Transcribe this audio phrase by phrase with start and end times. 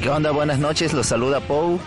[0.00, 0.30] ¿Qué onda?
[0.30, 1.78] Buenas noches, los saluda Pou.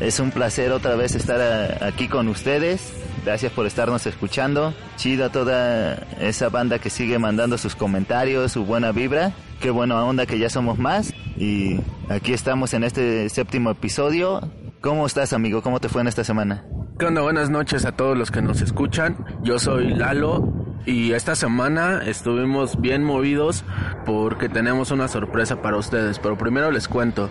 [0.00, 2.92] Es un placer otra vez estar a- aquí con ustedes.
[3.24, 4.74] Gracias por estarnos escuchando.
[4.96, 9.32] Chido a toda esa banda que sigue mandando sus comentarios, su buena vibra.
[9.60, 11.12] Qué buena onda que ya somos más.
[11.36, 14.40] Y aquí estamos en este séptimo episodio.
[14.80, 15.62] ¿Cómo estás, amigo?
[15.62, 16.64] ¿Cómo te fue en esta semana?
[16.98, 17.20] ¿Qué onda?
[17.22, 19.24] Buenas noches a todos los que nos escuchan.
[19.44, 20.52] Yo soy Lalo
[20.84, 23.64] y esta semana estuvimos bien movidos
[24.04, 26.18] porque tenemos una sorpresa para ustedes.
[26.18, 27.30] Pero primero les cuento.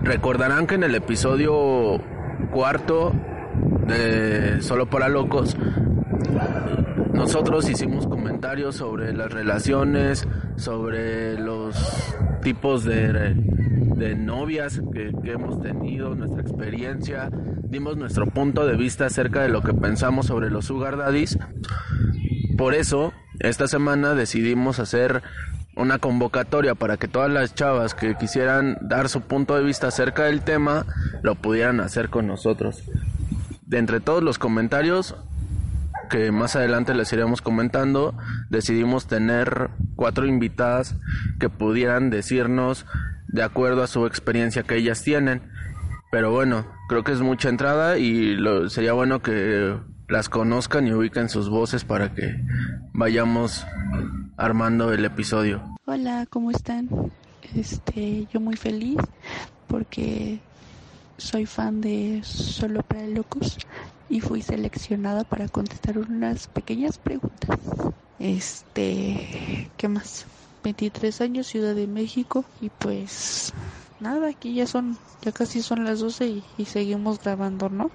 [0.00, 2.00] Recordarán que en el episodio
[2.50, 3.12] cuarto
[3.86, 5.56] de Solo para Locos
[7.12, 13.34] nosotros hicimos comentarios sobre las relaciones, sobre los tipos de,
[13.96, 17.30] de novias que, que hemos tenido, nuestra experiencia,
[17.64, 21.38] dimos nuestro punto de vista acerca de lo que pensamos sobre los sugar daddies.
[22.58, 25.22] Por eso, esta semana decidimos hacer
[25.76, 30.24] una convocatoria para que todas las chavas que quisieran dar su punto de vista acerca
[30.24, 30.86] del tema
[31.22, 32.82] lo pudieran hacer con nosotros.
[33.66, 35.14] De entre todos los comentarios,
[36.08, 38.14] que más adelante les iremos comentando,
[38.48, 40.96] decidimos tener cuatro invitadas
[41.38, 42.86] que pudieran decirnos
[43.28, 45.42] de acuerdo a su experiencia que ellas tienen.
[46.10, 49.76] Pero bueno, creo que es mucha entrada y lo, sería bueno que
[50.08, 52.36] las conozcan y ubiquen sus voces para que
[52.92, 53.66] vayamos
[54.36, 55.62] armando el episodio.
[55.86, 56.88] Hola, ¿cómo están?
[57.54, 58.98] Este, yo muy feliz
[59.66, 60.40] porque
[61.16, 63.58] soy fan de Solo para Locos
[64.08, 67.58] y fui seleccionada para contestar unas pequeñas preguntas.
[68.18, 70.26] Este, ¿qué más?
[70.62, 73.52] 23 años, Ciudad de México y pues
[74.00, 77.90] nada, aquí ya son, ya casi son las 12 y, y seguimos grabando, ¿no?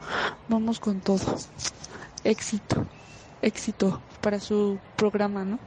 [0.49, 1.37] Vamos con todo.
[2.23, 2.85] Éxito,
[3.41, 5.59] éxito para su programa, ¿no?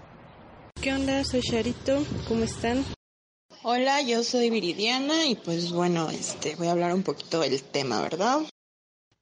[0.80, 1.24] ¿Qué onda?
[1.24, 2.84] Soy Charito, ¿cómo están?
[3.64, 8.00] Hola, yo soy Viridiana y pues bueno, este voy a hablar un poquito del tema,
[8.02, 8.38] ¿verdad?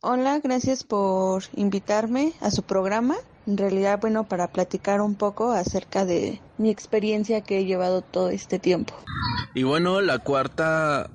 [0.03, 3.17] Hola, gracias por invitarme a su programa.
[3.47, 8.29] En realidad, bueno, para platicar un poco acerca de mi experiencia que he llevado todo
[8.29, 8.95] este tiempo.
[9.55, 11.11] Y bueno, la cuarta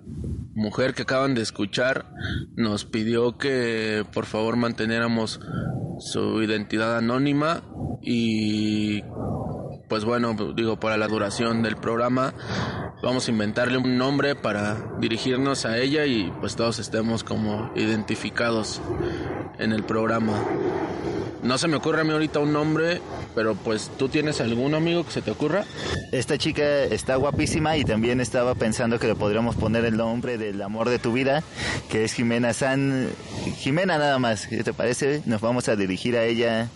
[0.55, 2.11] mujer que acaban de escuchar
[2.55, 5.39] nos pidió que por favor manteniéramos
[5.99, 7.61] su identidad anónima
[8.01, 9.01] y
[9.87, 12.33] pues bueno, digo, para la duración del programa
[13.01, 18.81] vamos a inventarle un nombre para dirigirnos a ella y pues todos estemos como identificados
[19.59, 20.33] en el programa.
[21.43, 23.01] No se me ocurre a mí ahorita un nombre,
[23.33, 25.65] pero pues tú tienes algún amigo que se te ocurra.
[26.11, 30.61] Esta chica está guapísima y también estaba pensando que le podríamos poner el nombre del
[30.61, 31.43] amor de tu vida,
[31.89, 33.09] que es Jimena San.
[33.57, 35.21] Jimena nada más, ¿qué te parece?
[35.25, 36.69] Nos vamos a dirigir a ella.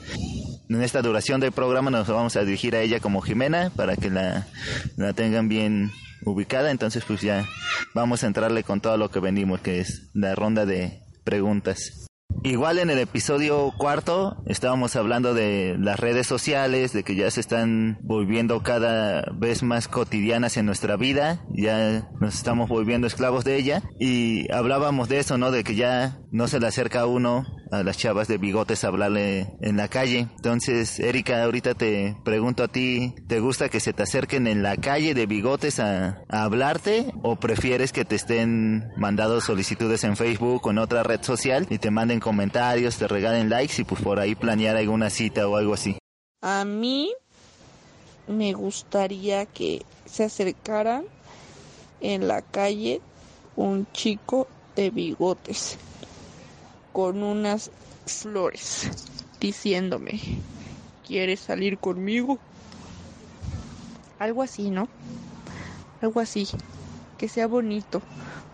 [0.70, 4.10] En esta duración del programa nos vamos a dirigir a ella como Jimena para que
[4.10, 4.48] la,
[4.96, 5.92] la tengan bien
[6.24, 6.72] ubicada.
[6.72, 7.46] Entonces pues ya
[7.94, 12.08] vamos a entrarle con todo lo que venimos, que es la ronda de preguntas.
[12.44, 17.40] Igual en el episodio cuarto estábamos hablando de las redes sociales, de que ya se
[17.40, 23.58] están volviendo cada vez más cotidianas en nuestra vida, ya nos estamos volviendo esclavos de
[23.58, 25.52] ella y hablábamos de eso, ¿no?
[25.52, 29.54] De que ya no se le acerca a uno a las chavas de bigotes hablarle
[29.62, 30.28] en la calle.
[30.36, 34.78] Entonces, Erika, ahorita te pregunto a ti, ¿te gusta que se te acerquen en la
[34.78, 40.68] calle de bigotes a, a hablarte o prefieres que te estén mandando solicitudes en Facebook
[40.68, 44.20] o en otra red social y te manden comentarios, te regalen likes y pues por
[44.20, 45.98] ahí planear alguna cita o algo así?
[46.42, 47.12] A mí
[48.28, 51.06] me gustaría que se acercaran
[52.02, 53.02] en la calle
[53.56, 55.78] un chico de bigotes
[56.92, 57.72] con unas
[58.06, 58.90] flores
[59.40, 60.20] diciéndome,
[61.04, 62.40] ¿quieres salir conmigo?
[64.20, 64.90] Algo así, ¿no?
[66.02, 66.48] Algo así,
[67.18, 68.02] que sea bonito.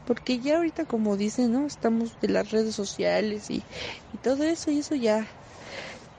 [0.06, 1.68] Porque ya ahorita, como dicen, ¿no?
[1.68, 3.66] Estamos de las redes sociales y,
[4.14, 5.28] y todo eso, y eso ya,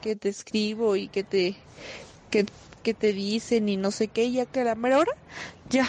[0.01, 1.57] que te escribo y que te,
[2.29, 2.45] que,
[2.83, 5.03] que te dicen y no sé qué, ya que a la mera
[5.69, 5.87] ya.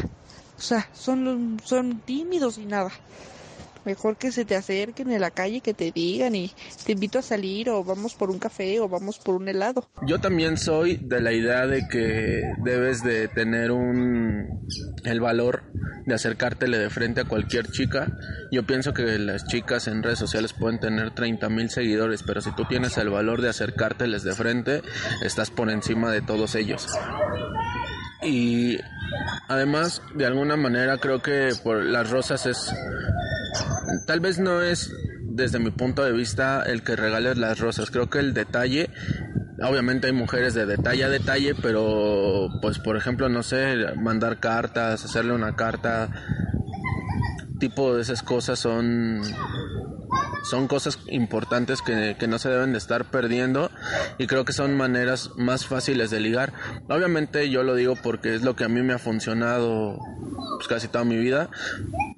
[0.59, 2.93] O sea, son, son tímidos y nada.
[3.85, 6.53] Mejor que se te acerquen en la calle, que te digan y
[6.85, 9.88] te invito a salir o vamos por un café o vamos por un helado.
[10.06, 14.69] Yo también soy de la idea de que debes de tener un
[15.05, 15.62] el valor
[16.06, 18.09] de acercártele de frente a cualquier chica.
[18.50, 22.53] Yo pienso que las chicas en redes sociales pueden tener 30 mil seguidores, pero si
[22.53, 24.83] tú tienes el valor de acercárteles de frente,
[25.23, 26.88] estás por encima de todos ellos.
[28.23, 28.79] Y
[29.49, 32.75] además, de alguna manera, creo que por las rosas es
[34.06, 34.93] tal vez no es
[35.23, 37.91] desde mi punto de vista el que regales las rosas.
[37.91, 38.91] Creo que el detalle,
[39.62, 45.05] obviamente hay mujeres de detalle a detalle, pero pues por ejemplo, no sé, mandar cartas,
[45.05, 46.08] hacerle una carta,
[47.58, 49.23] tipo de esas cosas son
[50.43, 53.70] son cosas importantes que, no se deben de estar perdiendo
[54.19, 56.52] y creo que son maneras más fáciles de ligar.
[56.88, 59.99] Obviamente yo lo digo porque es lo que a mí me ha funcionado
[60.56, 61.50] pues, casi toda mi vida,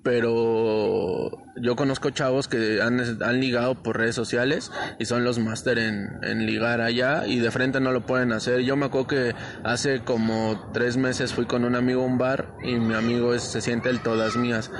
[0.02, 5.78] pero yo conozco chavos que han, han ligado por redes sociales y son los máster
[5.78, 8.60] en, en, ligar allá y de frente no lo pueden hacer.
[8.60, 9.34] Yo me acuerdo que
[9.64, 13.60] hace como tres meses fui con un amigo a un bar y mi amigo se
[13.60, 14.72] siente el todas mías.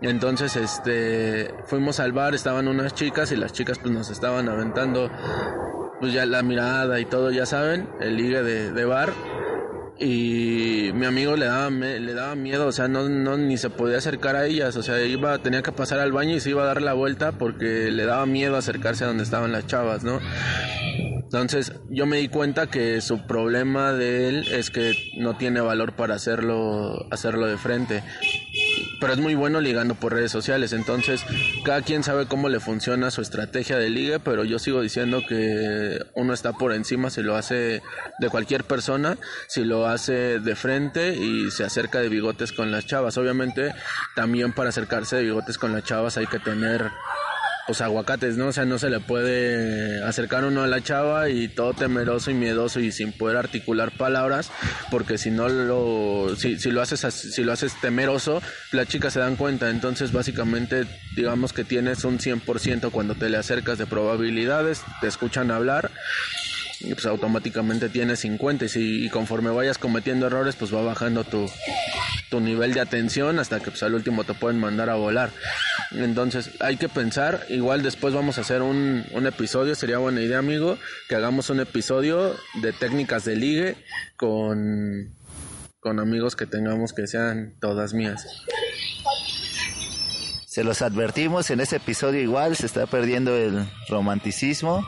[0.00, 5.10] Entonces, este, fuimos al bar, estaban unas chicas y las chicas pues nos estaban aventando
[6.00, 9.12] pues ya la mirada y todo, ya saben, el ligue de, de bar
[10.00, 13.98] y mi amigo le daba le daba miedo, o sea, no, no ni se podía
[13.98, 16.66] acercar a ellas, o sea, iba tenía que pasar al baño y se iba a
[16.66, 20.20] dar la vuelta porque le daba miedo acercarse a donde estaban las chavas, ¿no?
[21.28, 25.92] Entonces, yo me di cuenta que su problema de él es que no tiene valor
[25.94, 28.02] para hacerlo hacerlo de frente
[29.00, 30.72] pero es muy bueno ligando por redes sociales.
[30.72, 31.24] Entonces,
[31.64, 35.98] cada quien sabe cómo le funciona su estrategia de ligue, pero yo sigo diciendo que
[36.14, 37.82] uno está por encima si lo hace
[38.18, 42.86] de cualquier persona, si lo hace de frente y se acerca de bigotes con las
[42.86, 43.16] chavas.
[43.18, 43.74] Obviamente,
[44.14, 46.90] también para acercarse de bigotes con las chavas hay que tener
[47.68, 48.46] pues aguacates, ¿no?
[48.46, 52.34] O sea, no se le puede acercar uno a la chava y todo temeroso y
[52.34, 54.50] miedoso y sin poder articular palabras,
[54.90, 58.40] porque si no lo, si, si lo haces, si lo haces temeroso,
[58.72, 59.68] las chicas se dan cuenta.
[59.68, 65.50] Entonces, básicamente, digamos que tienes un 100% cuando te le acercas de probabilidades, te escuchan
[65.50, 65.90] hablar
[66.80, 71.24] y pues automáticamente tienes 50 y, si, y conforme vayas cometiendo errores pues va bajando
[71.24, 71.50] tu,
[72.30, 75.30] tu nivel de atención hasta que pues al último te pueden mandar a volar.
[75.92, 80.38] Entonces hay que pensar igual después vamos a hacer un, un episodio sería buena idea
[80.38, 83.76] amigo que hagamos un episodio de técnicas de ligue
[84.16, 85.14] con
[85.80, 88.26] con amigos que tengamos que sean todas mías
[90.58, 94.84] se los advertimos en este episodio igual, se está perdiendo el romanticismo.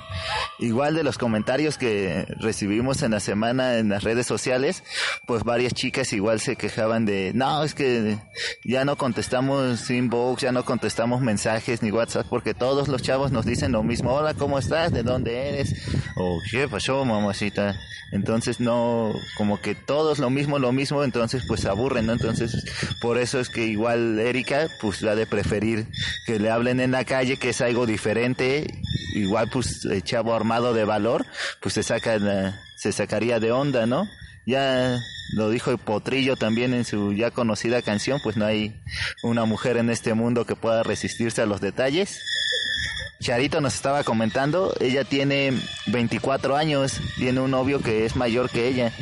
[0.58, 4.82] Igual de los comentarios que recibimos en la semana en las redes sociales,
[5.28, 8.18] pues varias chicas igual se quejaban de, no, es que
[8.64, 13.46] ya no contestamos inbox, ya no contestamos mensajes ni WhatsApp, porque todos los chavos nos
[13.46, 14.90] dicen lo mismo, hola, ¿cómo estás?
[14.90, 15.72] ¿De dónde eres?
[16.16, 17.76] O ¿qué pasó, mamacita?
[18.12, 22.12] Entonces no, como que todos lo mismo, lo mismo, entonces pues aburren, ¿no?
[22.12, 22.64] Entonces
[23.00, 25.26] por eso es que igual Erika pues la de
[26.26, 28.66] que le hablen en la calle, que es algo diferente,
[29.14, 31.26] igual pues el chavo armado de valor,
[31.60, 32.18] pues se saca,
[32.76, 34.08] se sacaría de onda, ¿no?
[34.46, 34.98] Ya
[35.34, 38.80] lo dijo Potrillo también en su ya conocida canción, pues no hay
[39.22, 42.20] una mujer en este mundo que pueda resistirse a los detalles.
[43.20, 45.52] Charito nos estaba comentando, ella tiene
[45.88, 48.92] 24 años, tiene un novio que es mayor que ella.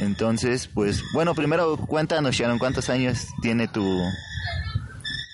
[0.00, 4.00] Entonces, pues, bueno, primero cuéntanos, Sharon, ¿cuántos años tiene tu,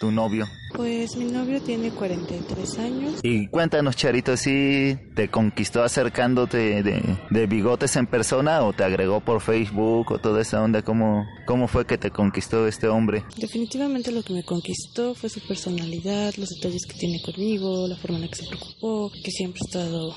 [0.04, 0.46] tu novio?
[0.74, 3.20] Pues mi novio tiene 43 años.
[3.22, 9.20] Y cuéntanos, Charito, si te conquistó acercándote de, de, bigotes en persona o te agregó
[9.20, 13.24] por Facebook o toda esa onda, ¿cómo, ¿cómo fue que te conquistó este hombre?
[13.38, 18.16] Definitivamente lo que me conquistó fue su personalidad, los detalles que tiene conmigo, la forma
[18.18, 20.14] en la que se preocupó, que siempre ha estado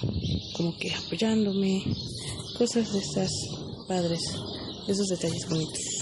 [0.58, 1.82] como que apoyándome,
[2.58, 3.32] cosas de esas
[3.88, 4.20] padres,
[4.89, 5.97] esos detalles bonitos.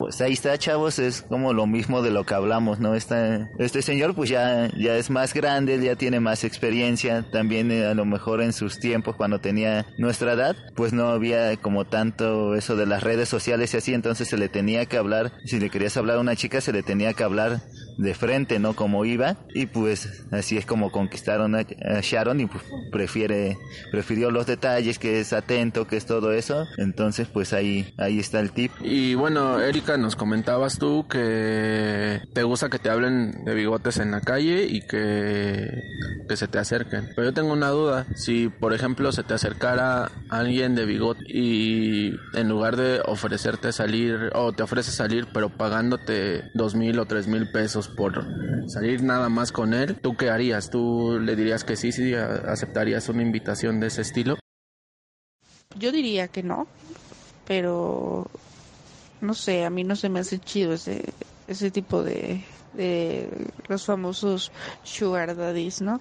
[0.00, 2.94] Pues ahí está, chavos, es como lo mismo de lo que hablamos, ¿no?
[2.94, 7.84] Esta, este señor pues ya, ya es más grande, ya tiene más experiencia, también eh,
[7.84, 12.54] a lo mejor en sus tiempos cuando tenía nuestra edad, pues no había como tanto
[12.54, 15.68] eso de las redes sociales y así, entonces se le tenía que hablar, si le
[15.68, 17.60] querías hablar a una chica se le tenía que hablar
[18.00, 18.74] de frente, ¿no?
[18.74, 21.64] Como iba y pues así es como conquistaron a,
[22.00, 23.58] Sharon y pues prefiere,
[23.90, 28.40] prefirió los detalles, que es atento, que es todo eso, entonces pues ahí, ahí está
[28.40, 28.72] el tip.
[28.82, 34.10] Y bueno, Erika, nos comentabas tú que te gusta que te hablen de bigotes en
[34.10, 35.82] la calle y que,
[36.28, 37.10] que se te acerquen.
[37.14, 42.14] Pero yo tengo una duda, si por ejemplo se te acercara alguien de bigote y
[42.34, 47.26] en lugar de ofrecerte salir o te ofrece salir pero pagándote dos mil o tres
[47.26, 48.24] mil pesos por
[48.68, 50.70] salir nada más con él, ¿tú qué harías?
[50.70, 54.38] ¿Tú le dirías que sí, sí aceptarías una invitación de ese estilo?
[55.78, 56.66] Yo diría que no,
[57.46, 58.26] pero
[59.20, 61.12] no sé, a mí no se me hace chido ese,
[61.48, 62.44] ese tipo de,
[63.68, 66.00] los famosos sugar daddies, ¿no?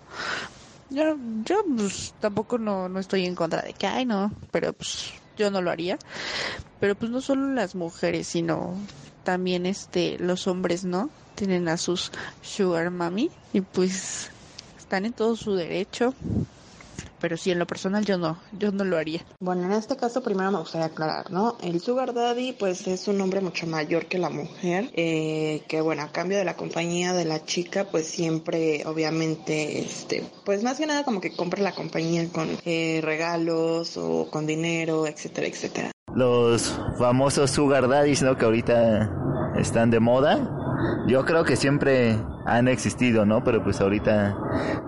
[0.90, 5.14] Yo, yo pues, tampoco no, no estoy en contra de que, ay, no, pero pues
[5.38, 5.98] yo no lo haría.
[6.80, 8.76] Pero pues no solo las mujeres, sino
[9.24, 11.10] también este los hombres, ¿no?
[11.40, 14.30] Tienen a sus sugar mami y pues
[14.78, 16.14] están en todo su derecho
[17.20, 19.22] pero sí, en lo personal yo no, yo no lo haría.
[19.40, 21.58] Bueno, en este caso primero me gustaría aclarar, ¿no?
[21.62, 26.04] El sugar daddy pues es un hombre mucho mayor que la mujer, eh, que bueno,
[26.04, 30.86] a cambio de la compañía de la chica pues siempre obviamente, este, pues más que
[30.86, 35.92] nada como que compra la compañía con eh, regalos o con dinero, etcétera, etcétera.
[36.16, 38.38] Los famosos sugar daddies, ¿no?
[38.38, 39.12] Que ahorita
[39.58, 40.59] están de moda.
[41.08, 43.44] Yo creo que siempre han existido, ¿no?
[43.44, 44.38] Pero pues ahorita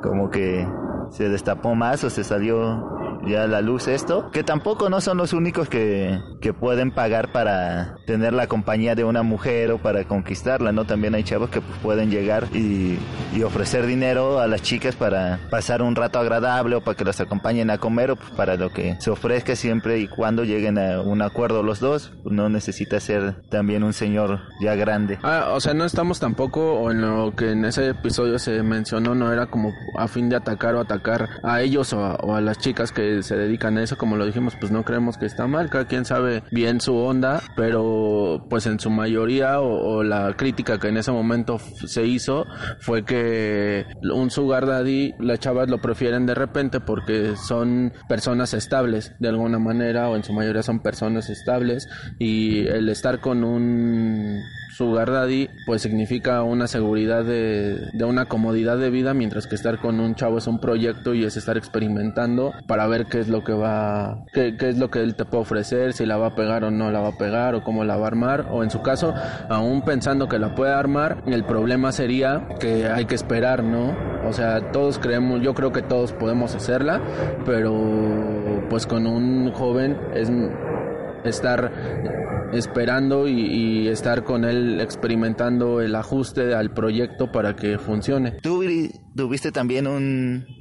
[0.01, 0.67] como que
[1.09, 5.33] se destapó más o se salió ya la luz esto, que tampoco no son los
[5.33, 10.71] únicos que, que pueden pagar para tener la compañía de una mujer o para conquistarla,
[10.71, 10.85] ¿no?
[10.85, 12.97] También hay chavos que pueden llegar y,
[13.33, 17.19] y, ofrecer dinero a las chicas para pasar un rato agradable o para que las
[17.19, 21.21] acompañen a comer o para lo que se ofrezca siempre y cuando lleguen a un
[21.21, 25.19] acuerdo los dos, no necesita ser también un señor ya grande.
[25.23, 29.15] Ah, o sea, no estamos tampoco, o en lo que en ese episodio se mencionó,
[29.15, 32.91] no era como a fin de atacar o atacar a ellos o a las chicas
[32.91, 35.85] que se dedican a eso, como lo dijimos, pues no creemos que está mal, cada
[35.85, 40.97] quien sabe bien su onda, pero pues en su mayoría o, la crítica que en
[40.97, 42.45] ese momento se hizo
[42.79, 49.13] fue que un sugar daddy, las chavas lo prefieren de repente porque son personas estables
[49.19, 51.87] de alguna manera o en su mayoría son personas estables
[52.19, 54.41] y el estar con un
[54.81, 59.79] Sugar Daddy pues significa una seguridad de, de, una comodidad de vida mientras que estar
[59.79, 63.43] con un chavo es un proyecto y es estar experimentando para ver qué es lo
[63.43, 66.35] que va qué, qué es lo que él te puede ofrecer si la va a
[66.35, 68.69] pegar o no la va a pegar o cómo la va a armar o en
[68.69, 69.13] su caso
[69.49, 73.95] aún pensando que la puede armar el problema sería que hay que esperar no
[74.27, 77.01] o sea todos creemos yo creo que todos podemos hacerla
[77.45, 77.73] pero
[78.69, 80.29] pues con un joven es
[81.23, 81.71] estar
[82.53, 88.31] esperando y, estar con él experimentando el ajuste al proyecto para que funcione.
[88.41, 88.63] Tú
[89.15, 89.87] tuviste también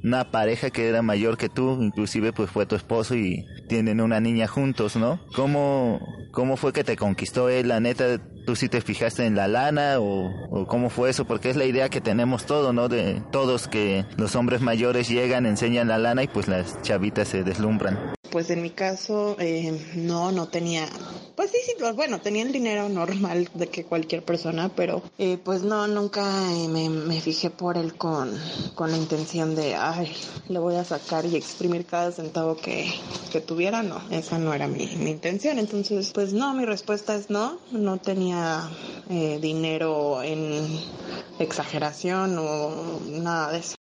[0.02, 4.21] una pareja que era mayor que tú, inclusive pues fue tu esposo y tienen una
[4.21, 5.21] niña juntos, ¿no?
[5.35, 6.00] ¿Cómo,
[6.33, 7.69] cómo fue que te conquistó él?
[7.69, 11.25] La neta, ¿tú sí te fijaste en la lana o, o cómo fue eso?
[11.25, 12.88] Porque es la idea que tenemos todos, ¿no?
[12.88, 17.45] De todos que los hombres mayores llegan, enseñan la lana y pues las chavitas se
[17.45, 17.99] deslumbran.
[18.30, 20.87] Pues en mi caso, eh, no, no tenía,
[21.34, 25.37] pues sí, sí, pues bueno, tenía el dinero normal de que cualquier persona, pero eh,
[25.42, 26.22] pues no, nunca
[26.52, 28.32] eh, me, me, fijé por él con,
[28.76, 30.12] con la intención de, ay,
[30.49, 32.92] le voy a sacar y exprimir cada centavo que,
[33.32, 37.30] que tuviera, no, esa no era mi, mi intención, entonces, pues no, mi respuesta es
[37.30, 38.70] no, no tenía
[39.40, 40.68] dinero en
[41.40, 43.75] exageración o nada de eso.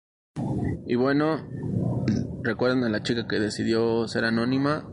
[0.86, 1.42] Y bueno,
[2.42, 4.88] recuerdan a la chica que decidió ser anónima.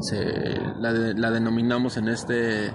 [0.00, 2.66] Se, la, la, denominamos en este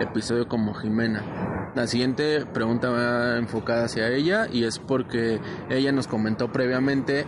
[0.00, 1.72] episodio como Jimena.
[1.76, 7.26] La siguiente pregunta va enfocada hacia ella y es porque ella nos comentó previamente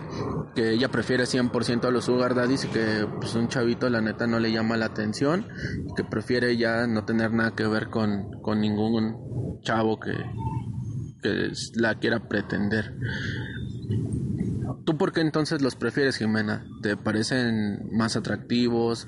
[0.55, 4.25] que ella prefiere 100% a los sugar daddies y que pues, un chavito la neta
[4.25, 5.45] no le llama la atención
[5.87, 10.13] y que prefiere ya no tener nada que ver con, con ningún chavo que,
[11.21, 12.95] que la quiera pretender.
[14.85, 16.65] ¿Tú por qué entonces los prefieres, Jimena?
[16.81, 19.07] ¿Te parecen más atractivos?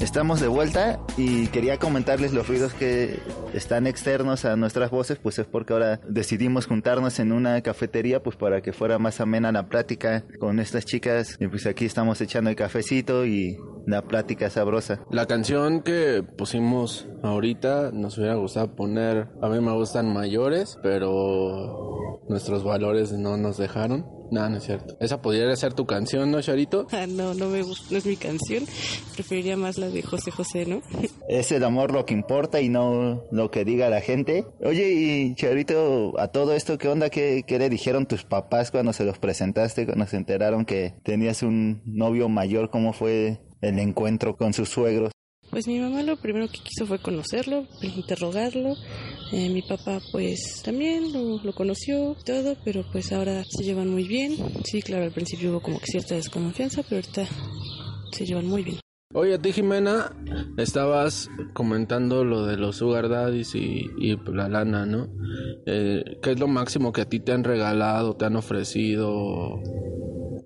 [0.00, 3.18] Estamos de vuelta y quería comentarles los ruidos que
[3.52, 8.34] están externos a nuestras voces, pues es porque ahora decidimos juntarnos en una cafetería pues
[8.36, 12.48] para que fuera más amena la plática con estas chicas y pues aquí estamos echando
[12.48, 15.00] el cafecito y la plática sabrosa.
[15.10, 22.20] La canción que pusimos ahorita nos hubiera gustado poner, a mí me gustan mayores, pero
[22.28, 24.06] nuestros valores no nos dejaron.
[24.30, 24.96] No, no es cierto.
[25.00, 26.86] Esa podría ser tu canción, ¿no, Charito?
[26.92, 28.64] Ah, no, no me gusta, no es mi canción.
[29.14, 30.82] Preferiría más la de José José, ¿no?
[31.28, 34.44] Es el amor lo que importa y no lo que diga la gente.
[34.64, 37.08] Oye, y Charito, a todo esto, ¿qué onda?
[37.08, 41.42] ¿Qué, qué le dijeron tus papás cuando se los presentaste, cuando se enteraron que tenías
[41.42, 42.70] un novio mayor?
[42.70, 45.12] ¿Cómo fue el encuentro con sus suegros?
[45.50, 48.76] Pues mi mamá lo primero que quiso fue conocerlo, interrogarlo.
[49.32, 54.04] Eh, mi papá pues también lo, lo, conoció, todo, pero pues ahora se llevan muy
[54.04, 54.36] bien.
[54.64, 57.26] Sí, claro, al principio hubo como que cierta desconfianza, pero ahorita
[58.12, 58.78] se llevan muy bien.
[59.12, 60.12] Oye, a ti Jimena,
[60.56, 63.90] estabas comentando lo de los sugar daddies y,
[64.32, 65.08] la lana, ¿no?
[65.66, 69.60] Eh, ¿Qué es lo máximo que a ti te han regalado, te han ofrecido,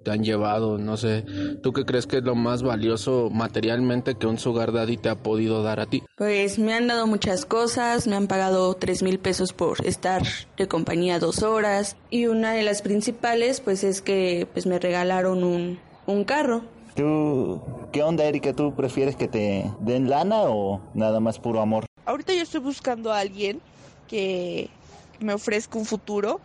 [0.02, 0.78] te han llevado?
[0.78, 1.26] No sé,
[1.62, 5.22] ¿tú qué crees que es lo más valioso materialmente que un sugar daddy te ha
[5.22, 6.02] podido dar a ti?
[6.16, 10.22] Pues me han dado muchas cosas, me han pagado tres mil pesos por estar
[10.56, 15.78] de compañía dos horas y una de las principales pues es que pues me regalaron
[16.06, 16.73] un carro.
[16.94, 17.60] ¿Tú,
[17.92, 18.52] qué onda, Erika?
[18.52, 21.86] ¿Tú prefieres que te den lana o nada más puro amor?
[22.06, 23.60] Ahorita yo estoy buscando a alguien
[24.06, 24.70] que
[25.18, 26.40] me ofrezca un futuro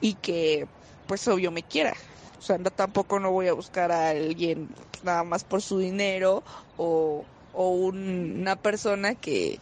[0.00, 0.68] y que,
[1.08, 1.94] pues, obvio me quiera.
[2.38, 4.68] O sea, no, tampoco no voy a buscar a alguien
[5.02, 6.44] nada más por su dinero
[6.76, 9.58] o, o un, una persona que,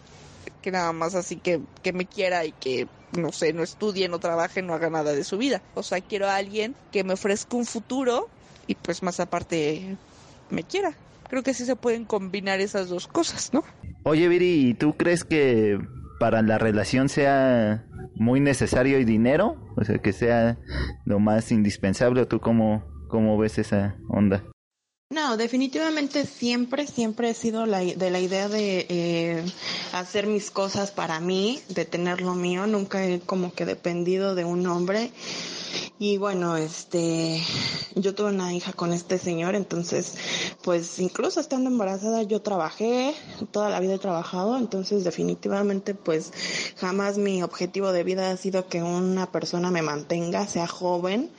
[0.61, 4.19] que nada más así que, que me quiera y que no sé, no estudie, no
[4.19, 5.63] trabaje, no haga nada de su vida.
[5.75, 8.29] O sea, quiero a alguien que me ofrezca un futuro
[8.67, 9.97] y pues más aparte
[10.51, 10.95] me quiera.
[11.29, 13.63] Creo que sí se pueden combinar esas dos cosas, ¿no?
[14.03, 15.79] Oye, Viri, ¿y tú crees que
[16.19, 17.87] para la relación sea
[18.17, 19.57] muy necesario el dinero?
[19.77, 20.59] O sea, que sea
[21.05, 24.43] lo más indispensable, ¿o tú cómo, cómo ves esa onda?
[25.13, 29.45] No, definitivamente siempre, siempre he sido la, de la idea de eh,
[29.93, 32.69] hacer mis cosas para mí, de tener lo mío.
[32.69, 35.11] Nunca he como que dependido de un hombre.
[35.99, 37.43] Y bueno, este,
[37.95, 40.17] yo tuve una hija con este señor, entonces,
[40.63, 43.15] pues incluso estando embarazada yo trabajé,
[43.51, 46.33] toda la vida he trabajado, entonces definitivamente pues
[46.77, 51.31] jamás mi objetivo de vida ha sido que una persona me mantenga, sea joven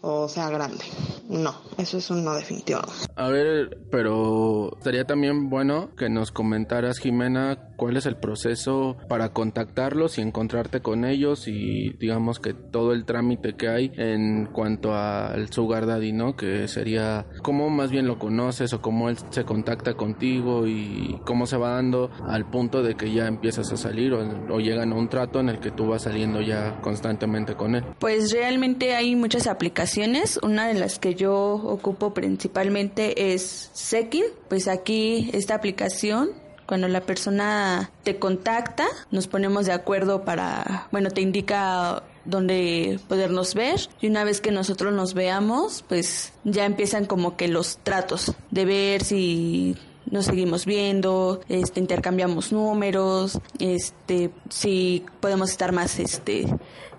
[0.00, 0.84] o sea grande.
[1.28, 2.80] No, eso es un no definitivo.
[3.16, 9.32] A ver, pero estaría también bueno que nos comentaras, Jimena, cuál es el proceso para
[9.32, 14.94] contactarlos y encontrarte con ellos y digamos que todo el trámite que hay en cuanto
[14.94, 16.36] al sugar daddy, ¿no?
[16.36, 21.46] Que sería cómo más bien lo conoces o cómo él se contacta contigo y cómo
[21.46, 24.20] se va dando al punto de que ya empiezas a salir o,
[24.52, 27.84] o llegan a un trato en el que tú vas saliendo ya constantemente con él.
[27.98, 30.38] Pues realmente hay muchas aplicaciones.
[30.42, 34.24] Una de las que yo ocupo principalmente es Sekin.
[34.48, 36.30] Pues aquí esta aplicación
[36.66, 43.54] cuando la persona te contacta, nos ponemos de acuerdo para, bueno, te indica dónde podernos
[43.54, 43.88] ver.
[44.00, 48.64] Y una vez que nosotros nos veamos, pues ya empiezan como que los tratos de
[48.64, 49.76] ver si
[50.10, 56.46] nos seguimos viendo, este intercambiamos números, este si podemos estar más este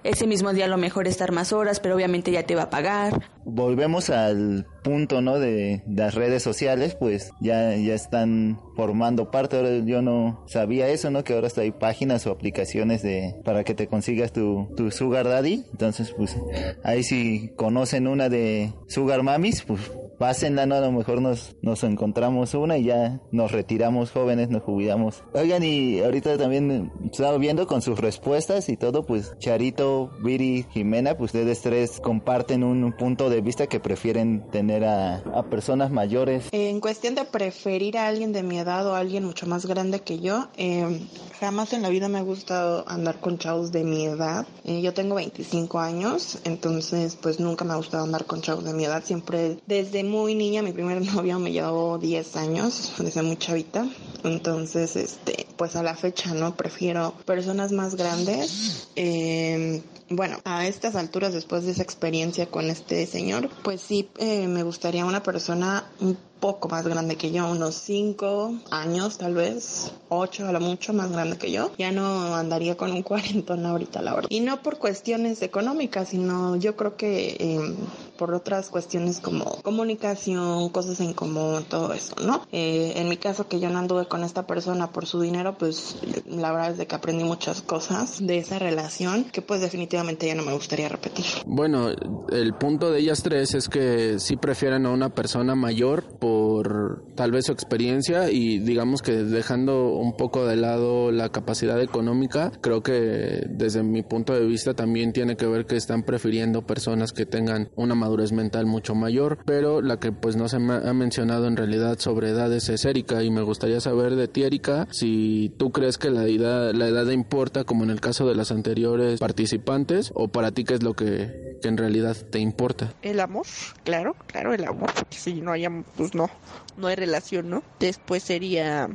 [0.04, 2.70] ese mismo día a lo mejor estar más horas, pero obviamente ya te va a
[2.70, 3.30] pagar.
[3.43, 5.39] Volvemos al punto, ¿no?
[5.39, 9.58] De, las redes sociales, pues ya, ya están formando parte.
[9.58, 11.24] Ahora yo no sabía eso, ¿no?
[11.24, 15.28] Que ahora hasta hay páginas o aplicaciones de para que te consigas tu, tu Sugar
[15.28, 15.65] Daddy.
[15.72, 16.38] Entonces, pues
[16.84, 19.82] ahí si conocen una de Sugar Mamis, pues
[20.17, 20.75] pásenla, ¿no?
[20.75, 25.23] A lo mejor nos, nos encontramos una y ya nos retiramos jóvenes, nos jubilamos.
[25.34, 31.17] Oigan, y ahorita también estaba viendo con sus respuestas y todo, pues Charito, Viri, Jimena,
[31.17, 36.47] pues ustedes tres comparten un, punto de vista que prefieren tener a, a, personas mayores.
[36.51, 39.99] En cuestión de preferir a alguien de mi edad o a alguien mucho más grande
[39.99, 41.01] que yo, eh,
[41.39, 44.47] jamás en la vida me ha gustado andar con chavos de mi edad.
[44.63, 48.73] Eh, yo tengo 25 años, entonces pues nunca me ha gustado andar con chavos de
[48.73, 53.38] mi edad, siempre desde muy niña, mi primer novio me llevó 10 años, desde muy
[53.38, 53.88] chavita.
[54.24, 56.56] Entonces, este, pues a la fecha, ¿no?
[56.56, 58.89] Prefiero personas más grandes.
[58.96, 64.48] Eh, bueno, a estas alturas, después de esa experiencia con este señor, pues sí eh,
[64.48, 69.91] me gustaría una persona un poco más grande que yo, unos 5 años tal vez,
[70.10, 71.72] 8 a lo mucho más grande que yo.
[71.78, 74.30] Ya no andaría con un cuarentón ahorita, la verdad.
[74.30, 77.76] Y no por cuestiones económicas, sino yo creo que eh,
[78.17, 82.46] por otras cuestiones como comunicación, cosas en común, todo eso, ¿no?
[82.52, 85.98] Eh, en mi caso que yo no anduve con esta persona por su dinero, pues
[86.28, 90.36] la verdad es de que aprendí muchas cosas de esa relación que pues definitivamente ya
[90.36, 91.25] no me gustaría repetir.
[91.45, 91.89] Bueno,
[92.31, 97.31] el punto de ellas tres es que sí prefieren a una persona mayor por tal
[97.31, 102.81] vez su experiencia y digamos que dejando un poco de lado la capacidad económica, creo
[102.81, 107.25] que desde mi punto de vista también tiene que ver que están prefiriendo personas que
[107.25, 111.47] tengan una madurez mental mucho mayor, pero la que pues no se me ha mencionado
[111.47, 115.71] en realidad sobre edades es Erika y me gustaría saber de ti Erika si tú
[115.71, 119.87] crees que la edad, la edad importa como en el caso de las anteriores participantes
[120.13, 122.93] o para ti qué es lo que, en realidad te importa.
[123.02, 123.45] El amor,
[123.84, 126.30] claro, claro, el amor, porque si no hay amor, pues no,
[126.78, 127.63] no hay relación, ¿no?
[127.80, 128.89] Después sería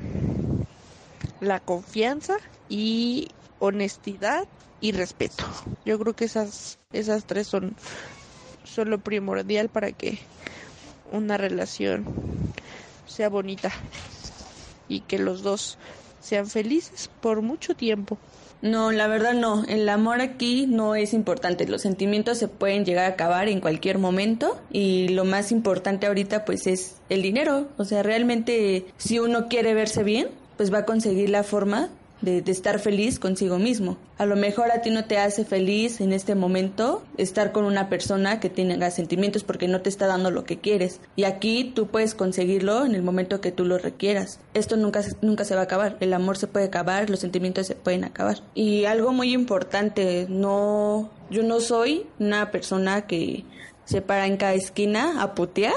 [1.41, 2.37] la confianza
[2.69, 3.29] y
[3.59, 4.45] honestidad
[4.81, 5.45] y respeto.
[5.85, 7.75] Yo creo que esas esas tres son
[8.65, 10.19] son lo primordial para que
[11.11, 12.05] una relación
[13.07, 13.73] sea bonita
[14.89, 15.79] y que los dos
[16.21, 18.19] sean felices por mucho tiempo.
[18.63, 19.65] No, la verdad no.
[19.65, 21.67] El amor aquí no es importante.
[21.67, 26.45] Los sentimientos se pueden llegar a acabar en cualquier momento y lo más importante ahorita
[26.45, 27.69] pues es el dinero.
[27.77, 31.91] O sea, realmente si uno quiere verse bien, pues va a conseguir la forma
[32.23, 33.99] de, estar feliz consigo mismo.
[34.17, 37.89] A lo mejor a ti no te hace feliz en este momento estar con una
[37.89, 41.01] persona que tenga sentimientos porque no te está dando lo que quieres.
[41.17, 44.41] Y aquí tú puedes conseguirlo en el momento que tú lo requieras.
[44.55, 45.97] Esto nunca, nunca se va a acabar.
[46.01, 48.39] El amor se puede acabar, los sentimientos se pueden acabar.
[48.55, 53.45] Y algo muy importante, no, yo no soy una persona que
[53.85, 55.75] se para en cada esquina a putear,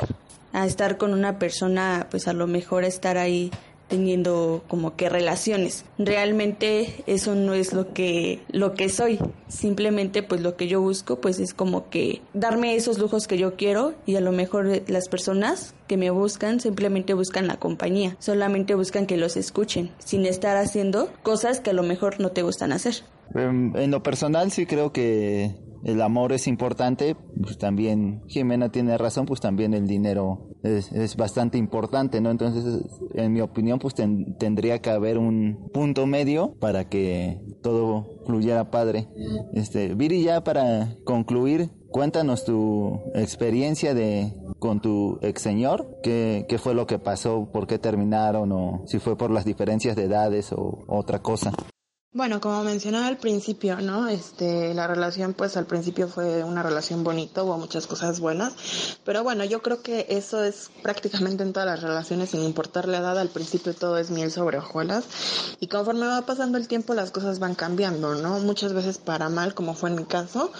[0.53, 3.51] a estar con una persona, pues a lo mejor estar ahí
[3.87, 5.85] teniendo como que relaciones.
[5.97, 9.19] Realmente eso no es lo que lo que soy.
[9.47, 13.55] Simplemente pues lo que yo busco pues es como que darme esos lujos que yo
[13.55, 18.75] quiero y a lo mejor las personas que me buscan simplemente buscan la compañía, solamente
[18.75, 22.71] buscan que los escuchen sin estar haciendo cosas que a lo mejor no te gustan
[22.71, 22.95] hacer.
[23.33, 29.27] En lo personal sí creo que el amor es importante, pues también Jimena tiene razón,
[29.27, 32.31] pues también el dinero es, bastante importante, ¿no?
[32.31, 38.71] Entonces, en mi opinión, pues tendría que haber un punto medio para que todo fluyera
[38.71, 39.07] padre.
[39.53, 46.57] Este, Viri, ya para concluir, cuéntanos tu experiencia de con tu ex señor, ¿qué, qué
[46.57, 50.51] fue lo que pasó, por qué terminaron o si fue por las diferencias de edades
[50.51, 51.51] o otra cosa.
[52.15, 54.07] Bueno, como mencionaba al principio, ¿no?
[54.07, 58.53] Este, la relación, pues al principio fue una relación bonita, hubo muchas cosas buenas,
[59.03, 62.99] pero bueno, yo creo que eso es prácticamente en todas las relaciones, sin importar la
[62.99, 65.03] edad, al principio todo es miel sobre hojuelas,
[65.59, 68.39] y conforme va pasando el tiempo las cosas van cambiando, ¿no?
[68.39, 70.53] Muchas veces para mal, como fue en mi caso,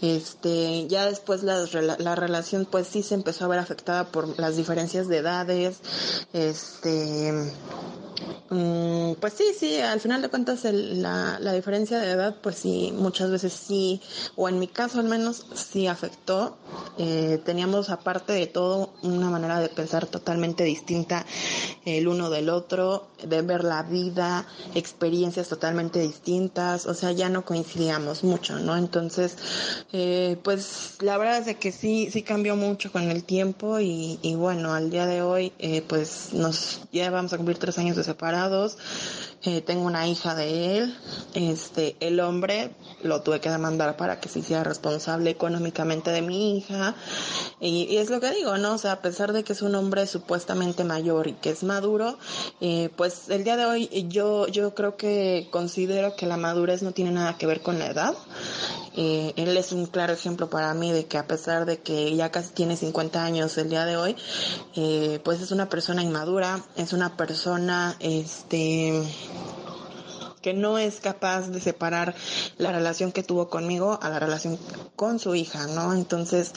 [0.00, 1.66] este, ya después la,
[1.98, 5.80] la relación, pues sí se empezó a ver afectada por las diferencias de edades,
[6.32, 7.52] este,
[8.50, 12.92] Mm, pues sí, sí, al final de cuentas la, la diferencia de edad, pues sí,
[12.96, 14.00] muchas veces sí,
[14.36, 16.56] o en mi caso al menos, sí afectó.
[16.98, 21.24] Eh, teníamos aparte de todo una manera de pensar totalmente distinta
[21.84, 27.44] el uno del otro, de ver la vida, experiencias totalmente distintas, o sea, ya no
[27.44, 28.76] coincidíamos mucho, ¿no?
[28.76, 29.36] Entonces,
[29.92, 34.18] eh, pues la verdad es de que sí, sí cambió mucho con el tiempo y,
[34.22, 37.96] y bueno, al día de hoy, eh, pues nos ya vamos a cumplir tres años
[37.96, 38.76] de separados.
[39.46, 40.96] Eh, tengo una hija de él.
[41.34, 42.70] Este, el hombre
[43.02, 46.94] lo tuve que demandar para que se hiciera responsable económicamente de mi hija.
[47.60, 48.74] Y, es lo que digo, ¿no?
[48.74, 52.18] O sea, a pesar de que es un hombre supuestamente mayor y que es maduro,
[52.62, 56.92] eh, pues el día de hoy yo, yo creo que considero que la madurez no
[56.92, 58.14] tiene nada que ver con la edad.
[58.96, 62.30] Eh, él es un claro ejemplo para mí de que a pesar de que ya
[62.30, 64.16] casi tiene 50 años el día de hoy,
[65.22, 69.02] pues es una persona inmadura, es una persona, este,
[70.44, 72.14] que no es capaz de separar
[72.58, 74.58] la relación que tuvo conmigo a la relación
[74.94, 75.94] con su hija, ¿no?
[75.94, 76.52] Entonces,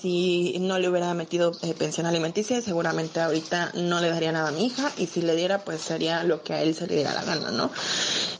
[0.00, 4.52] si no le hubiera metido eh, pensión alimenticia, seguramente ahorita no le daría nada a
[4.52, 7.12] mi hija y si le diera, pues sería lo que a él se le diera
[7.12, 7.72] la gana, ¿no?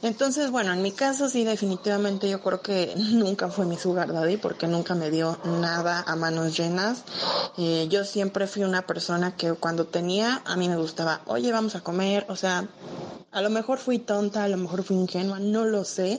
[0.03, 4.37] Entonces, bueno, en mi caso sí, definitivamente yo creo que nunca fue mi sugar daddy
[4.37, 7.03] porque nunca me dio nada a manos llenas.
[7.57, 11.75] Eh, yo siempre fui una persona que cuando tenía, a mí me gustaba, oye, vamos
[11.75, 12.69] a comer, o sea,
[13.31, 16.19] a lo mejor fui tonta, a lo mejor fui ingenua, no lo sé.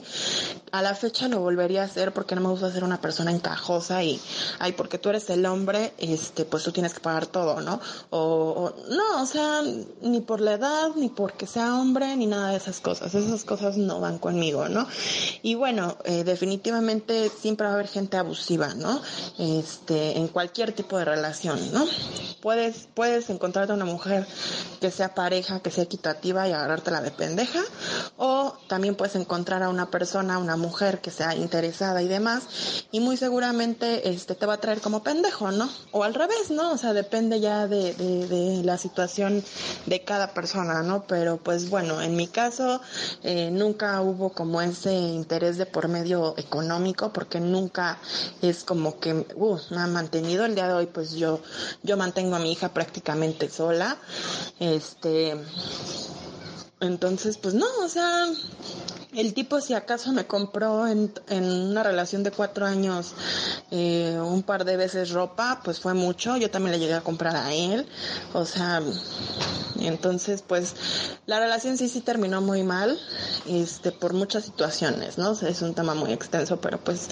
[0.70, 4.04] A la fecha lo volvería a hacer porque no me gusta ser una persona encajosa
[4.04, 4.20] y,
[4.60, 7.80] ay, porque tú eres el hombre, este, pues tú tienes que pagar todo, ¿no?
[8.10, 9.62] O, no, o sea,
[10.02, 13.12] ni por la edad, ni porque sea hombre, ni nada de esas cosas.
[13.12, 14.86] Esas cosas no van conmigo, ¿no?
[15.42, 19.02] Y bueno, eh, definitivamente siempre va a haber gente abusiva, ¿no?
[19.38, 21.84] Este, en cualquier tipo de relación, ¿no?
[22.40, 24.26] Puedes, puedes encontrarte una mujer
[24.80, 27.60] que sea pareja, que sea equitativa y agarrarte la de pendeja
[28.16, 32.44] o también puedes encontrar a una persona, una mujer que sea interesada y demás
[32.92, 35.68] y muy seguramente este te va a traer como pendejo, ¿no?
[35.92, 36.72] O al revés, ¿no?
[36.72, 39.42] O sea, depende ya de, de, la situación
[39.86, 41.04] de cada persona, ¿no?
[41.06, 42.80] Pero pues bueno, en mi caso
[43.22, 47.98] eh, nunca hubo como ese interés de por medio económico porque nunca
[48.42, 51.40] es como que uh, me ha mantenido el día de hoy pues yo
[51.82, 53.96] yo mantengo a mi hija prácticamente sola
[54.58, 55.36] este
[56.80, 58.26] entonces, pues no, o sea,
[59.12, 63.14] el tipo si acaso me compró en, en una relación de cuatro años
[63.70, 66.36] eh, un par de veces ropa, pues fue mucho.
[66.36, 67.86] Yo también le llegué a comprar a él.
[68.32, 68.82] O sea,
[69.80, 70.74] entonces pues
[71.26, 72.98] la relación sí sí terminó muy mal,
[73.46, 75.32] este, por muchas situaciones, ¿no?
[75.32, 77.08] es un tema muy extenso, pero pues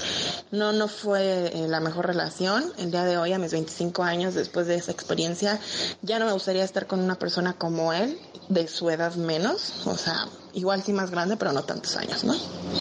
[0.50, 2.72] no, no fue eh, la mejor relación.
[2.78, 5.59] El día de hoy, a mis 25 años, después de esa experiencia,
[6.02, 9.97] ya no me gustaría estar con una persona como él de su edad menos, o
[9.97, 12.35] sea, igual sí más grande, pero no tantos años, ¿no?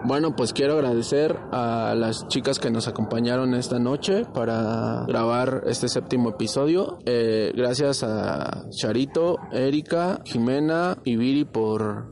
[0.03, 5.87] Bueno, pues quiero agradecer a las chicas que nos acompañaron esta noche para grabar este
[5.89, 6.99] séptimo episodio.
[7.05, 12.11] Eh, gracias a Charito, Erika, Jimena y Viri por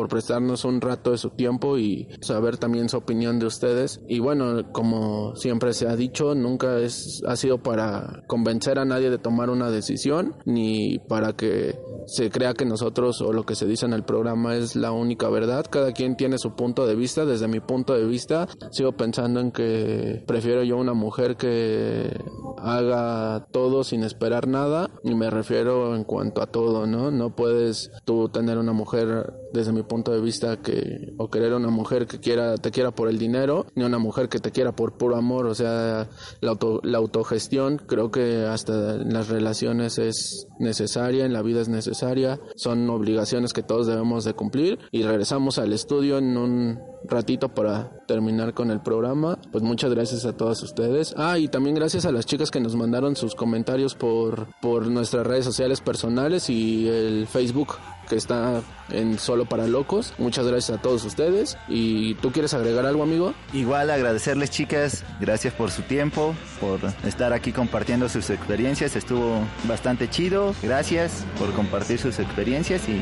[0.00, 4.00] por prestarnos un rato de su tiempo y saber también su opinión de ustedes.
[4.08, 9.10] Y bueno, como siempre se ha dicho, nunca es, ha sido para convencer a nadie
[9.10, 13.66] de tomar una decisión, ni para que se crea que nosotros o lo que se
[13.66, 15.66] dice en el programa es la única verdad.
[15.68, 17.26] Cada quien tiene su punto de vista.
[17.26, 22.24] Desde mi punto de vista, sigo pensando en que prefiero yo una mujer que
[22.56, 24.88] haga todo sin esperar nada.
[25.04, 27.10] Y me refiero en cuanto a todo, ¿no?
[27.10, 31.70] No puedes tú tener una mujer desde mi punto de vista que o querer una
[31.70, 34.96] mujer que quiera te quiera por el dinero ni una mujer que te quiera por
[34.96, 35.46] puro amor.
[35.46, 36.08] O sea
[36.40, 41.60] la, auto, la autogestión creo que hasta en las relaciones es necesaria en la vida
[41.60, 42.40] es necesaria.
[42.56, 44.78] Son obligaciones que todos debemos de cumplir.
[44.90, 50.24] Y regresamos al estudio en un ratito para terminar con el programa pues muchas gracias
[50.24, 53.94] a todas ustedes ah y también gracias a las chicas que nos mandaron sus comentarios
[53.94, 57.76] por por nuestras redes sociales personales y el Facebook
[58.10, 58.60] que está
[58.90, 60.12] en solo para Locos.
[60.18, 61.56] Muchas gracias a todos ustedes.
[61.68, 63.32] ¿Y tú quieres agregar algo, amigo?
[63.52, 65.04] Igual agradecerles, chicas.
[65.20, 68.96] Gracias por su tiempo, por estar aquí compartiendo sus experiencias.
[68.96, 70.54] Estuvo bastante chido.
[70.60, 73.00] Gracias por compartir sus experiencias y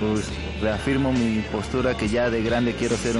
[0.00, 0.26] pues
[0.62, 3.19] reafirmo mi postura que ya de grande quiero ser un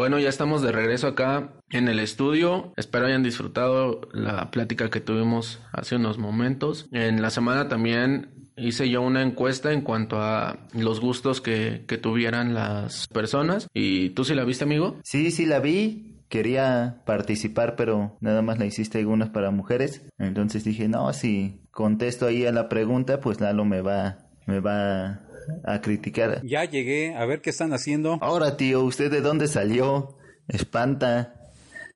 [0.00, 2.72] Bueno, ya estamos de regreso acá en el estudio.
[2.78, 6.88] Espero hayan disfrutado la plática que tuvimos hace unos momentos.
[6.90, 11.98] En la semana también hice yo una encuesta en cuanto a los gustos que, que
[11.98, 13.68] tuvieran las personas.
[13.74, 14.96] ¿Y tú sí la viste, amigo?
[15.04, 20.06] Sí, sí la vi quería participar, pero nada más la hiciste algunas para mujeres.
[20.16, 25.20] Entonces dije, no, si contesto ahí a la pregunta, pues Lalo me va, me va
[25.64, 26.42] a criticar.
[26.44, 28.18] Ya llegué, a ver qué están haciendo.
[28.20, 30.16] Ahora, tío, ¿usted de dónde salió?
[30.48, 31.34] Espanta.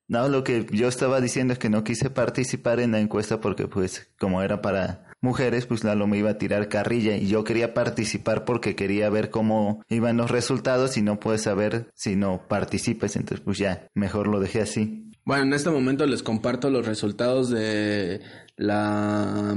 [0.07, 3.69] No, lo que yo estaba diciendo es que no quise participar en la encuesta porque
[3.69, 7.73] pues como era para mujeres, pues Lalo me iba a tirar carrilla y yo quería
[7.73, 13.17] participar porque quería ver cómo iban los resultados y no puedes saber si no participes,
[13.17, 15.11] entonces pues ya, mejor lo dejé así.
[15.25, 18.21] Bueno, en este momento les comparto los resultados de
[18.57, 19.57] la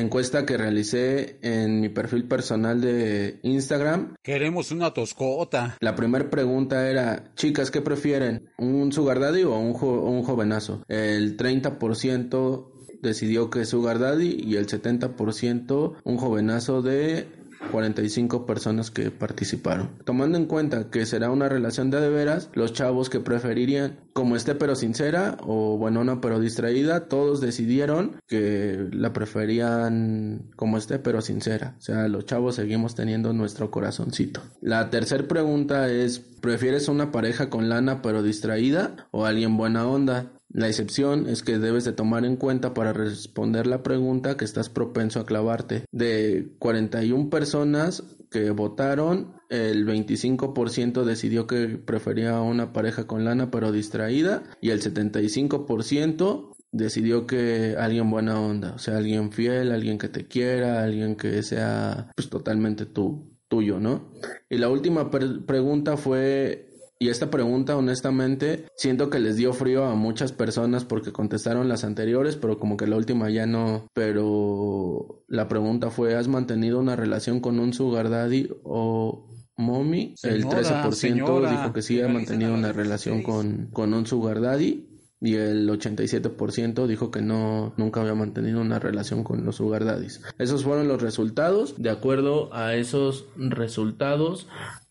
[0.00, 4.14] encuesta que realicé en mi perfil personal de Instagram.
[4.22, 5.76] Queremos una toscota.
[5.80, 8.48] La primera pregunta era, chicas, ¿qué prefieren?
[8.58, 10.82] ¿Un sugar daddy o un, un jovenazo?
[10.88, 17.26] El 30% decidió que Sugar Daddy y el 70% un jovenazo de
[17.70, 19.90] 45 personas que participaron.
[20.04, 24.36] Tomando en cuenta que será una relación de de veras, los chavos que preferirían como
[24.36, 31.20] esté pero sincera o buenona pero distraída, todos decidieron que la preferían como esté pero
[31.20, 31.74] sincera.
[31.78, 34.40] O sea, los chavos seguimos teniendo nuestro corazoncito.
[34.60, 40.32] La tercera pregunta es, ¿prefieres una pareja con lana pero distraída o alguien buena onda?
[40.48, 44.68] La excepción es que debes de tomar en cuenta para responder la pregunta que estás
[44.68, 45.84] propenso a clavarte.
[45.92, 53.72] De 41 personas que votaron, el 25% decidió que prefería una pareja con lana pero
[53.72, 60.08] distraída y el 75% decidió que alguien buena onda, o sea, alguien fiel, alguien que
[60.08, 64.12] te quiera, alguien que sea pues totalmente tú, tuyo, ¿no?
[64.50, 69.94] Y la última pregunta fue y esta pregunta, honestamente, siento que les dio frío a
[69.94, 73.88] muchas personas porque contestaron las anteriores, pero como que la última ya no.
[73.92, 79.28] Pero la pregunta fue, ¿has mantenido una relación con un sugar daddy o
[79.58, 80.14] mommy?
[80.22, 84.92] el 13% dijo que sí ha mantenido una relación con, con un sugar daddy.
[85.18, 90.20] Y el 87% dijo que no, nunca había mantenido una relación con los sugar daddies.
[90.38, 91.74] Esos fueron los resultados.
[91.78, 94.46] De acuerdo a esos resultados,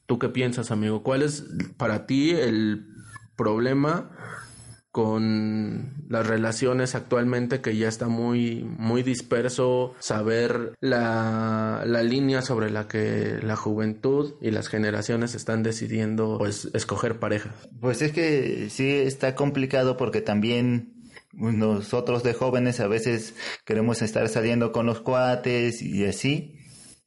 [0.06, 1.04] ¿Tú qué piensas, amigo?
[1.04, 1.46] ¿Cuál es
[1.78, 2.88] para ti el
[3.36, 4.12] problema
[4.96, 12.70] con las relaciones actualmente que ya está muy muy disperso saber la, la, línea sobre
[12.70, 18.70] la que la juventud y las generaciones están decidiendo pues escoger pareja pues es que
[18.70, 20.94] sí está complicado porque también
[21.34, 26.56] nosotros de jóvenes a veces queremos estar saliendo con los cuates y así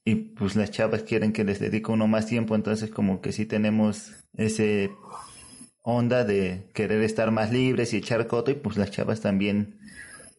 [0.09, 3.45] y pues las chavas quieren que les dedique uno más tiempo, entonces como que sí
[3.45, 4.91] tenemos ese
[5.83, 9.79] onda de querer estar más libres y echar coto y pues las chavas también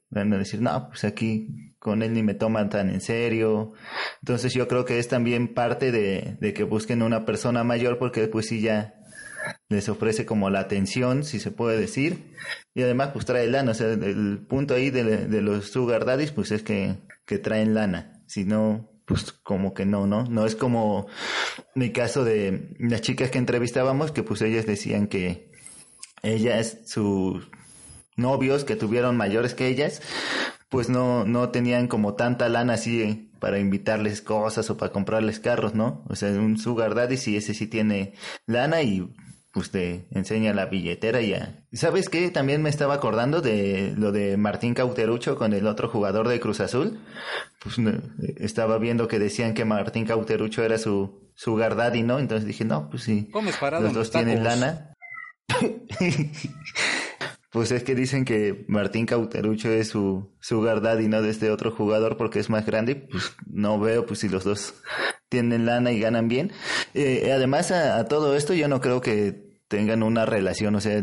[0.09, 3.73] van a decir, no, pues aquí con él ni me toman tan en serio.
[4.23, 8.27] Entonces yo creo que es también parte de, de que busquen una persona mayor porque
[8.27, 8.95] pues sí ya
[9.67, 12.33] les ofrece como la atención, si se puede decir,
[12.73, 16.31] y además pues trae lana, o sea, el punto ahí de, de los sugar daddies
[16.31, 16.95] pues es que,
[17.27, 20.23] que traen lana, si no pues como que no, ¿no?
[20.25, 21.07] No es como
[21.73, 25.51] mi caso de las chicas que entrevistábamos, que pues ellas decían que
[26.21, 27.41] ellas, su
[28.15, 30.03] novios que tuvieron mayores que ellas,
[30.69, 35.73] pues no, no tenían como tanta lana así para invitarles cosas o para comprarles carros,
[35.73, 36.03] ¿no?
[36.07, 38.13] O sea, un sugar daddy sí, ese sí tiene
[38.45, 39.11] lana y
[39.51, 41.65] pues te enseña la billetera y ya.
[41.73, 42.29] ¿Sabes qué?
[42.29, 46.59] También me estaba acordando de lo de Martín Cauterucho con el otro jugador de Cruz
[46.59, 46.99] Azul.
[47.61, 47.77] Pues
[48.37, 52.19] estaba viendo que decían que Martín Cauterucho era su sugar daddy, ¿no?
[52.19, 53.29] Entonces dije, no, pues sí.
[53.81, 54.93] los dos tienen lana.
[57.51, 61.71] Pues es que dicen que Martín Cauterucho es su sugar daddy, no de este otro
[61.71, 62.95] jugador porque es más grande.
[62.95, 64.75] Pues no veo pues si los dos
[65.29, 66.51] tienen lana y ganan bien.
[66.93, 71.01] Eh, además a, todo esto yo no creo que tengan una relación, o sea,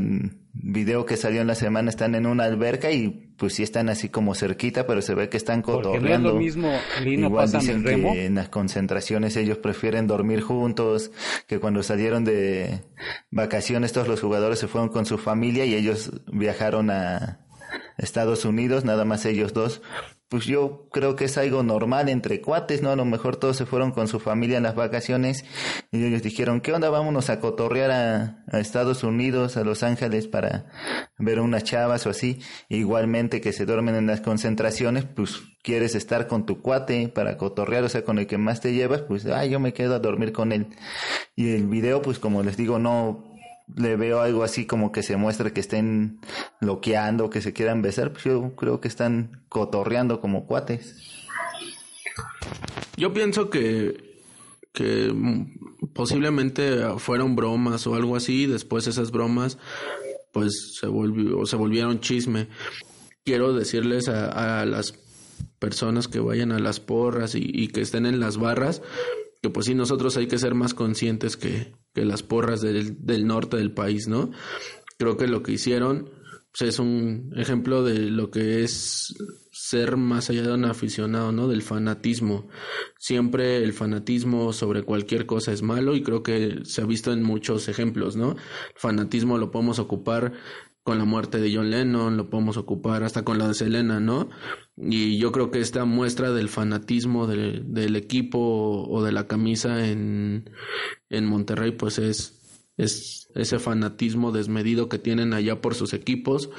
[0.53, 4.09] video que salió en la semana están en una alberca y pues sí están así
[4.09, 6.28] como cerquita, pero se ve que están cotorreando.
[6.28, 6.72] no lo mismo,
[7.05, 11.11] Igual dicen que en las concentraciones ellos prefieren dormir juntos,
[11.47, 12.82] que cuando salieron de
[13.30, 17.41] vacaciones todos los jugadores se fueron con su familia y ellos viajaron a
[17.99, 19.82] Estados Unidos, nada más ellos dos,
[20.28, 22.90] pues yo creo que es algo normal entre cuates, ¿no?
[22.90, 25.44] A lo mejor todos se fueron con su familia en las vacaciones
[25.92, 26.90] y ellos dijeron, ¿qué onda?
[26.90, 30.66] Vámonos a cotorrear a, Estados Unidos, a Los Ángeles para
[31.18, 32.40] ver unas chavas o así.
[32.68, 37.84] Igualmente que se duermen en las concentraciones, pues quieres estar con tu cuate para cotorrear,
[37.84, 40.32] o sea, con el que más te llevas, pues, ah, yo me quedo a dormir
[40.32, 40.68] con él.
[41.36, 43.36] Y el video, pues como les digo, no
[43.74, 46.20] le veo algo así como que se muestra que estén
[46.60, 50.96] loqueando, que se quieran besar, pues yo creo que están cotorreando como cuates.
[52.96, 54.22] Yo pienso que,
[54.72, 55.12] que
[55.92, 59.58] posiblemente fueron bromas o algo así, después esas bromas
[60.32, 62.48] pues se, volvió, se volvieron chisme.
[63.24, 64.94] Quiero decirles a, a las
[65.58, 68.82] personas que vayan a las porras y, y que estén en las barras,
[69.42, 73.26] que pues sí, nosotros hay que ser más conscientes que, que las porras del, del,
[73.26, 74.30] norte del país, ¿no?
[74.99, 76.11] Creo que lo que hicieron
[76.53, 79.14] pues, es un ejemplo de lo que es
[79.51, 81.49] ser más allá de un aficionado, ¿no?
[81.49, 82.49] Del fanatismo.
[82.99, 87.22] Siempre el fanatismo sobre cualquier cosa es malo y creo que se ha visto en
[87.22, 88.32] muchos ejemplos, ¿no?
[88.32, 90.34] El fanatismo lo podemos ocupar
[90.87, 94.28] con la muerte de John Lennon, lo podemos ocupar hasta con la de Selena, ¿no?
[94.76, 99.84] Y yo creo que esta muestra del fanatismo del, del equipo o de la camisa
[99.89, 100.49] en,
[101.11, 106.51] en Monterrey, pues es, es ese fanatismo desmedido que tienen allá por sus equipos.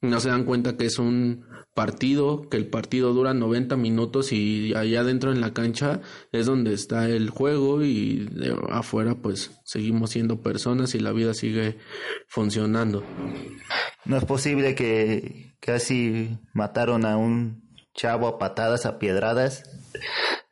[0.00, 1.44] No se dan cuenta que es un
[1.76, 6.00] partido, que el partido dura 90 minutos y allá adentro en la cancha
[6.32, 8.26] es donde está el juego y
[8.70, 11.76] afuera pues seguimos siendo personas y la vida sigue
[12.28, 13.04] funcionando.
[14.06, 17.62] No es posible que casi mataron a un
[17.94, 19.64] chavo a patadas, a piedradas.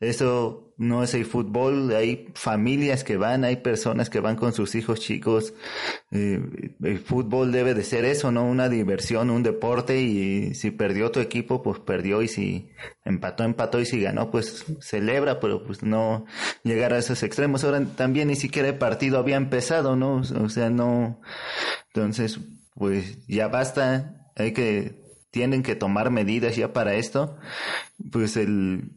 [0.01, 4.74] Eso no es el fútbol, hay familias que van, hay personas que van con sus
[4.74, 5.55] hijos chicos.
[6.11, 6.40] Eh,
[6.82, 8.45] el fútbol debe de ser eso, ¿no?
[8.45, 12.70] Una diversión, un deporte y si perdió tu equipo, pues perdió y si
[13.05, 16.26] empató, empató y si ganó, pues celebra, pero pues no
[16.64, 17.62] llegar a esos extremos.
[17.64, 20.16] Ahora también ni siquiera el partido había empezado, ¿no?
[20.16, 21.20] O sea, no.
[21.95, 22.40] Entonces,
[22.74, 27.36] pues ya basta, hay que, tienen que tomar medidas ya para esto.
[28.11, 28.90] Pues el,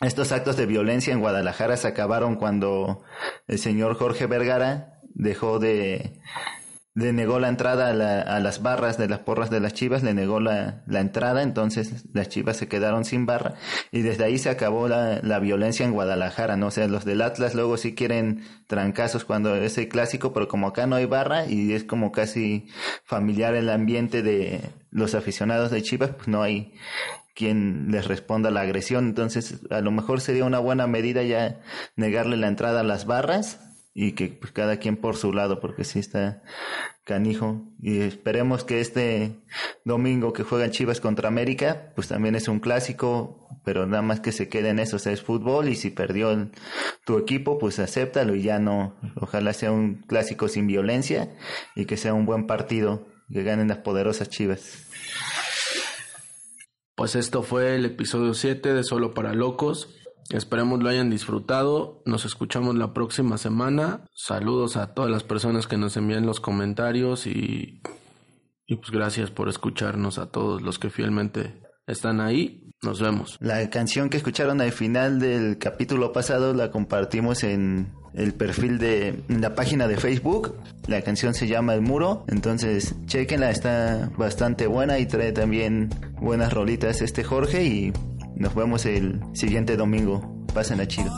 [0.00, 3.02] estos actos de violencia en Guadalajara se acabaron cuando
[3.46, 6.20] el señor Jorge Vergara dejó de,
[6.94, 10.38] le negó la entrada a, las barras de las porras de las chivas, le negó
[10.38, 13.54] la, entrada, entonces las chivas se quedaron sin barra
[13.90, 16.68] y desde ahí se acabó la, la, violencia en Guadalajara, ¿no?
[16.68, 20.68] O sea, los del Atlas luego sí quieren trancazos cuando es el clásico, pero como
[20.68, 22.68] acá no hay barra y es como casi
[23.04, 26.74] familiar el ambiente de los aficionados de chivas, pues no hay
[27.34, 29.06] quien les responda la agresión.
[29.06, 31.60] Entonces, a lo mejor sería una buena medida ya
[31.96, 33.60] negarle la entrada a las barras
[33.92, 36.42] y que pues, cada quien por su lado, porque sí está
[37.04, 37.62] canijo.
[37.80, 39.36] Y esperemos que este
[39.84, 44.32] domingo que juegan Chivas contra América, pues también es un clásico, pero nada más que
[44.32, 46.50] se quede en eso, o sea, es fútbol y si perdió
[47.04, 48.96] tu equipo, pues acéptalo y ya no.
[49.16, 51.30] Ojalá sea un clásico sin violencia
[51.76, 54.88] y que sea un buen partido, que ganen las poderosas Chivas.
[57.04, 59.90] Pues esto fue el episodio 7 de Solo para Locos.
[60.30, 62.00] Esperemos lo hayan disfrutado.
[62.06, 64.06] Nos escuchamos la próxima semana.
[64.14, 67.82] Saludos a todas las personas que nos envían los comentarios y,
[68.66, 72.60] y pues gracias por escucharnos a todos los que fielmente están ahí.
[72.82, 73.38] Nos vemos.
[73.40, 79.22] La canción que escucharon al final del capítulo pasado la compartimos en el perfil de
[79.28, 80.54] la página de Facebook.
[80.86, 85.88] La canción se llama El Muro, entonces chequenla, está bastante buena y trae también
[86.20, 87.92] buenas rolitas este Jorge y
[88.36, 90.44] nos vemos el siguiente domingo.
[90.52, 91.10] Pasen a chido.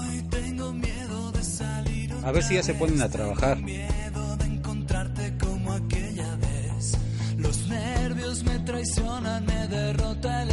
[2.24, 3.58] A ver si ya se ponen a trabajar.
[7.38, 8.58] Los nervios me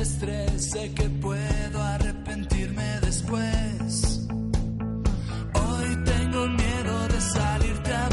[0.03, 4.27] estrés, sé que puedo arrepentirme después.
[5.53, 8.12] Hoy tengo miedo de salirte a